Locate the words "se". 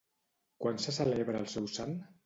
0.85-0.95